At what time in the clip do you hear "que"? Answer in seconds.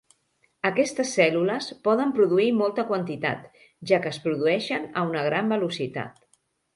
4.07-4.13